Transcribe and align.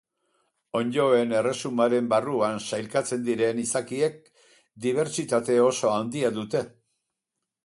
Onddoen 0.77 1.35
erresumaren 1.41 2.07
barruan 2.15 2.57
sailkatzen 2.69 3.27
diren 3.29 3.61
izakiek 3.67 4.19
dibertsitate 4.87 5.63
oso 5.69 5.97
handia 6.01 6.35
dute. 6.41 6.69